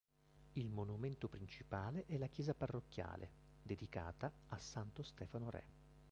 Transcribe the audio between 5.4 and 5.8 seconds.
Re.